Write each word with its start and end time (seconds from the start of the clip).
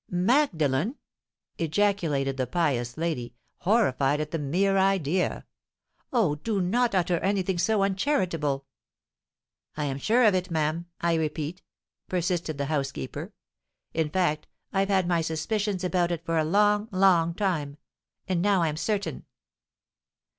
"Magdalen!" 0.09 0.95
ejaculated 1.59 2.35
the 2.35 2.47
pious 2.47 2.97
lady, 2.97 3.35
horrified 3.57 4.19
at 4.19 4.31
the 4.31 4.39
mere 4.39 4.75
idea. 4.79 5.45
"Oh! 6.11 6.33
do 6.33 6.59
not 6.59 6.95
utter 6.95 7.19
any 7.19 7.43
thing 7.43 7.59
so 7.59 7.83
uncharitable!" 7.83 8.65
"I 9.77 9.85
am 9.85 9.99
sure 9.99 10.23
of 10.23 10.33
it, 10.33 10.49
ma'am, 10.49 10.87
I 11.01 11.13
repeat," 11.13 11.61
persisted 12.09 12.57
the 12.57 12.65
housekeeper. 12.65 13.31
"In 13.93 14.09
fact 14.09 14.47
I've 14.73 14.89
had 14.89 15.07
my 15.07 15.21
suspicions 15.21 15.83
about 15.83 16.11
it 16.11 16.25
for 16.25 16.39
a 16.39 16.43
long—long 16.43 17.35
time; 17.35 17.77
and 18.27 18.41
now 18.41 18.63
I'm 18.63 18.77
certain." 18.77 19.25